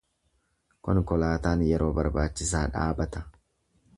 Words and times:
Konkolaataan 0.87 1.61
yeroo 1.67 1.91
barbaachisaa 1.99 2.65
dhaabata. 2.79 3.25